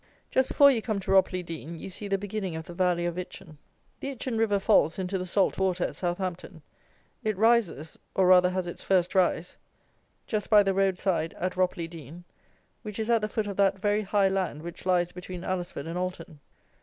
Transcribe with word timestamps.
Just 0.31 0.47
before 0.47 0.71
you 0.71 0.81
come 0.81 0.99
to 1.01 1.11
Ropley 1.11 1.45
Dean, 1.45 1.77
you 1.77 1.91
see 1.91 2.07
the 2.07 2.17
beginning 2.17 2.55
of 2.55 2.65
the 2.65 2.73
Valley 2.73 3.05
of 3.05 3.19
Itchen. 3.19 3.59
The 3.99 4.09
Itchen 4.09 4.35
river 4.35 4.57
falls 4.59 4.97
into 4.97 5.19
the 5.19 5.27
salt 5.27 5.59
water 5.59 5.83
at 5.83 5.95
Southampton. 5.95 6.63
It 7.23 7.37
rises, 7.37 7.99
or 8.15 8.25
rather 8.25 8.49
has 8.49 8.65
its 8.65 8.81
first 8.81 9.13
rise, 9.13 9.57
just 10.25 10.49
by 10.49 10.63
the 10.63 10.73
road 10.73 10.97
side 10.97 11.35
at 11.35 11.53
Ropley 11.55 11.87
Dean, 11.87 12.23
which 12.81 12.97
is 12.97 13.11
at 13.11 13.21
the 13.21 13.29
foot 13.29 13.45
of 13.45 13.57
that 13.57 13.77
very 13.77 14.01
high 14.01 14.27
land 14.27 14.63
which 14.63 14.87
lies 14.87 15.11
between 15.11 15.43
Alresford 15.43 15.85
and 15.85 15.99
Alton. 15.99 16.39